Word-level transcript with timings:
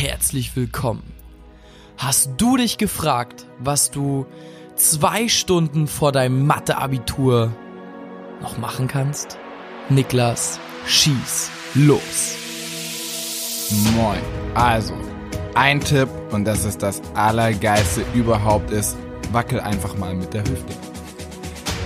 herzlich 0.00 0.56
willkommen. 0.56 1.02
Hast 1.98 2.30
du 2.38 2.56
dich 2.56 2.78
gefragt, 2.78 3.44
was 3.58 3.90
du 3.90 4.24
zwei 4.74 5.28
Stunden 5.28 5.86
vor 5.86 6.10
deinem 6.10 6.46
Mathe-Abitur 6.46 7.52
noch 8.40 8.56
machen 8.56 8.88
kannst? 8.88 9.36
Niklas, 9.90 10.58
schieß 10.86 11.50
los. 11.74 12.34
Moin. 13.94 14.20
Also, 14.54 14.94
ein 15.54 15.80
Tipp 15.80 16.08
und 16.30 16.46
das 16.46 16.64
ist 16.64 16.82
das 16.82 17.02
Allergeilste 17.12 18.02
überhaupt 18.14 18.70
ist, 18.70 18.96
wackel 19.32 19.60
einfach 19.60 19.98
mal 19.98 20.14
mit 20.14 20.32
der 20.32 20.44
Hüfte. 20.44 20.72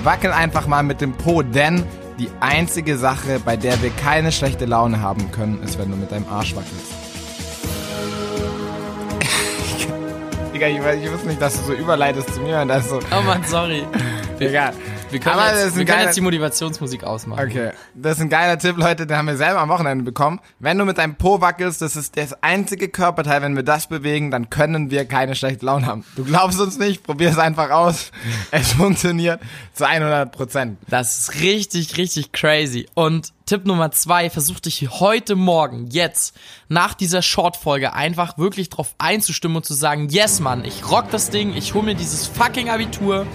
Wackel 0.04 0.30
einfach 0.30 0.68
mal 0.68 0.84
mit 0.84 1.00
dem 1.00 1.14
Po, 1.14 1.42
denn 1.42 1.82
die 2.20 2.28
einzige 2.38 2.96
Sache, 2.96 3.40
bei 3.44 3.56
der 3.56 3.82
wir 3.82 3.90
keine 3.90 4.30
schlechte 4.30 4.66
Laune 4.66 5.00
haben 5.00 5.32
können, 5.32 5.60
ist, 5.64 5.80
wenn 5.80 5.90
du 5.90 5.96
mit 5.96 6.12
deinem 6.12 6.28
Arsch 6.28 6.54
wackelst. 6.54 7.13
Digga, 10.54 10.68
ich, 10.68 10.78
weiß- 10.80 11.02
ich 11.02 11.10
wusste 11.12 11.26
nicht, 11.28 11.42
dass 11.42 11.54
du 11.58 11.64
so 11.64 11.72
überleitest 11.72 12.32
zu 12.34 12.40
mir 12.40 12.60
und 12.60 12.68
das 12.68 12.88
so. 12.88 13.00
Oh 13.10 13.22
Mann, 13.22 13.42
sorry. 13.44 13.84
Egal. 14.38 14.72
wir 15.10 15.18
können, 15.20 15.36
Aber 15.38 15.56
jetzt, 15.58 15.76
wir 15.76 15.84
können 15.84 16.02
jetzt 16.02 16.16
die 16.16 16.20
Motivationsmusik 16.20 17.02
ausmachen. 17.04 17.44
Okay, 17.48 17.70
das 17.94 18.16
ist 18.16 18.22
ein 18.22 18.28
geiler 18.28 18.56
Tipp, 18.58 18.76
Leute, 18.76 19.06
den 19.06 19.16
haben 19.16 19.26
wir 19.26 19.36
selber 19.36 19.60
am 19.60 19.68
Wochenende 19.68 20.04
bekommen. 20.04 20.40
Wenn 20.60 20.78
du 20.78 20.84
mit 20.84 20.98
deinem 20.98 21.14
Po 21.16 21.40
wackelst, 21.40 21.82
das 21.82 21.96
ist 21.96 22.16
das 22.16 22.40
einzige 22.42 22.88
Körperteil, 22.88 23.42
wenn 23.42 23.56
wir 23.56 23.62
das 23.64 23.86
bewegen, 23.88 24.30
dann 24.30 24.48
können 24.50 24.90
wir 24.92 25.04
keine 25.06 25.34
schlechte 25.34 25.66
Laune 25.66 25.86
haben. 25.86 26.04
Du 26.16 26.24
glaubst 26.24 26.60
uns 26.60 26.78
nicht, 26.78 27.02
probier 27.04 27.30
es 27.30 27.38
einfach 27.38 27.70
aus. 27.70 28.10
Es 28.52 28.72
funktioniert 28.72 29.40
zu 29.72 29.86
100 29.88 30.30
Prozent. 30.30 30.78
Das 30.88 31.18
ist 31.18 31.40
richtig, 31.40 31.96
richtig 31.96 32.30
crazy. 32.32 32.86
Und 32.94 33.32
Tipp 33.46 33.66
Nummer 33.66 33.90
zwei, 33.90 34.30
versuch 34.30 34.58
dich 34.58 34.88
heute 34.88 35.36
Morgen, 35.36 35.88
jetzt, 35.90 36.34
nach 36.70 36.94
dieser 36.94 37.20
Short-Folge 37.20 37.92
einfach 37.92 38.38
wirklich 38.38 38.70
drauf 38.70 38.94
einzustimmen 38.96 39.58
und 39.58 39.66
zu 39.66 39.74
sagen, 39.74 40.08
yes, 40.08 40.40
Mann, 40.40 40.64
ich 40.64 40.90
rock 40.90 41.10
das 41.10 41.28
Ding, 41.28 41.54
ich 41.54 41.74
hol 41.74 41.82
mir 41.82 41.94
dieses 41.94 42.26
fucking 42.26 42.70
Abitur, 42.70 43.26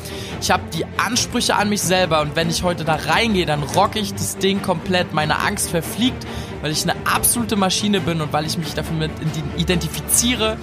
ich 0.42 0.50
habe 0.50 0.64
die 0.74 0.84
Ansprüche 0.98 1.56
an 1.56 1.70
mich 1.70 1.82
selber 1.82 2.22
und 2.22 2.36
wenn 2.36 2.50
ich 2.50 2.64
heute 2.64 2.86
da 2.86 2.96
reingehe, 2.96 3.46
dann 3.46 3.62
rock 3.62 3.98
ich 3.98 4.12
das 4.12 4.40
Ding 4.40 4.64
komplett, 4.64 5.14
meine 5.14 5.38
Angst 5.38 5.70
verfliegt, 5.70 6.26
weil 6.64 6.72
ich 6.72 6.82
eine 6.82 6.96
absolute 7.06 7.56
Maschine 7.56 8.02
bin 8.02 8.20
und 8.22 8.34
weil 8.34 8.48
ich 8.48 8.58
mich 8.58 8.74
dafür 8.74 8.96
mit 8.96 9.12
identifiziere, 9.58 10.58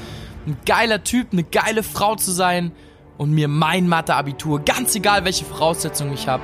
ein 0.45 0.57
geiler 0.67 1.05
Typ, 1.05 1.29
eine 1.31 1.45
geile 1.45 1.85
Frau 1.85 2.17
zu 2.17 2.33
sein 2.33 2.73
und 3.19 3.33
mir 3.33 3.49
mein 3.49 3.89
Mathe-Abitur, 3.89 4.61
ganz 4.61 4.95
egal 4.95 5.25
welche 5.25 5.45
Voraussetzungen 5.45 6.15
ich 6.15 6.29
habe, 6.29 6.43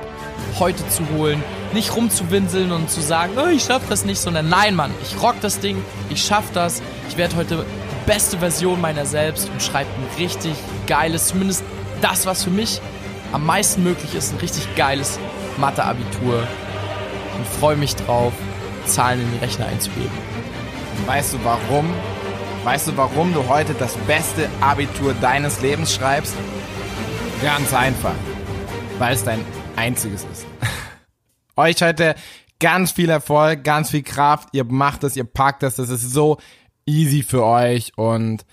heute 0.59 0.87
zu 0.89 1.07
holen. 1.15 1.43
Nicht 1.73 1.95
rumzuwinseln 1.95 2.71
und 2.71 2.89
zu 2.89 3.01
sagen, 3.01 3.33
oh, 3.37 3.47
ich 3.47 3.63
schaff 3.63 3.83
das 3.89 4.05
nicht, 4.05 4.19
sondern 4.19 4.49
nein, 4.49 4.75
Mann, 4.75 4.91
ich 5.01 5.21
rock 5.21 5.35
das 5.41 5.59
Ding, 5.59 5.81
ich 6.09 6.23
schaff 6.23 6.45
das. 6.53 6.81
Ich 7.09 7.17
werde 7.17 7.35
heute 7.35 7.65
die 7.65 8.11
beste 8.11 8.37
Version 8.37 8.81
meiner 8.81 9.05
selbst 9.05 9.49
und 9.49 9.61
schreibe 9.61 9.89
ein 9.91 10.17
richtig 10.19 10.53
geiles, 10.87 11.27
zumindest 11.27 11.63
das, 12.01 12.25
was 12.25 12.43
für 12.43 12.51
mich 12.51 12.81
am 13.31 13.45
meisten 13.45 13.83
möglich 13.83 14.13
ist, 14.13 14.33
ein 14.33 14.39
richtig 14.39 14.75
geiles 14.75 15.19
Mathe-Abitur. 15.57 16.47
Und 17.37 17.47
freue 17.47 17.75
mich 17.75 17.95
drauf, 17.95 18.33
Zahlen 18.85 19.21
in 19.21 19.31
den 19.31 19.39
Rechner 19.39 19.65
einzugeben. 19.65 20.11
Weißt 21.07 21.33
du 21.33 21.37
warum? 21.43 21.91
Weißt 22.63 22.87
du, 22.87 22.95
warum 22.95 23.33
du 23.33 23.49
heute 23.49 23.73
das 23.73 23.93
beste 24.07 24.49
Abitur 24.61 25.13
deines 25.15 25.61
Lebens 25.61 25.93
schreibst? 25.93 26.33
Ganz 27.41 27.73
einfach. 27.73 28.15
Weil 28.97 29.15
es 29.15 29.23
dein 29.25 29.43
einziges 29.75 30.25
ist. 30.31 30.45
Euch 31.57 31.81
heute 31.81 32.15
ganz 32.59 32.93
viel 32.93 33.09
Erfolg, 33.09 33.65
ganz 33.65 33.91
viel 33.91 34.01
Kraft. 34.01 34.47
Ihr 34.53 34.63
macht 34.63 35.03
es, 35.03 35.17
ihr 35.17 35.25
packt 35.25 35.63
es. 35.63 35.75
Das 35.75 35.89
ist 35.89 36.09
so 36.13 36.37
easy 36.85 37.21
für 37.21 37.43
euch 37.43 37.91
und 37.97 38.45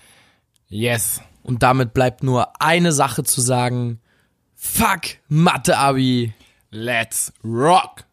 yes. 0.67 1.21
Und 1.43 1.63
damit 1.63 1.93
bleibt 1.93 2.21
nur 2.21 2.61
eine 2.61 2.91
Sache 2.91 3.23
zu 3.23 3.39
sagen. 3.39 4.01
Fuck 4.57 5.01
Mathe-Abi. 5.29 6.33
Let's 6.69 7.31
rock! 7.45 8.03